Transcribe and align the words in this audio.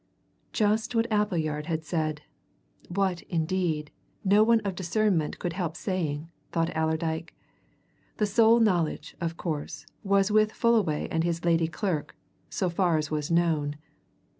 Just 0.51 0.95
what 0.95 1.05
Appleyard 1.11 1.67
had 1.67 1.83
said! 1.85 2.23
what, 2.89 3.21
indeed, 3.29 3.91
no 4.23 4.43
one 4.43 4.59
of 4.61 4.73
discernment 4.73 5.37
could 5.37 5.53
help 5.53 5.77
saying, 5.77 6.31
thought 6.51 6.75
Allerdyke. 6.75 7.35
The 8.17 8.25
sole 8.25 8.59
knowledge, 8.59 9.15
of 9.21 9.37
course, 9.37 9.85
was 10.03 10.31
with 10.31 10.53
Fullaway 10.53 11.07
and 11.11 11.23
his 11.23 11.45
lady 11.45 11.67
clerk 11.67 12.15
so 12.49 12.67
far 12.67 12.97
as 12.97 13.11
was 13.11 13.29
known. 13.29 13.75